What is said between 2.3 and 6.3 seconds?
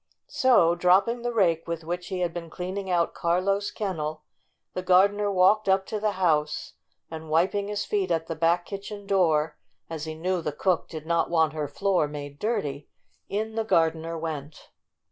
been cleaning out Carlo's kennel, the gar dener walked up to the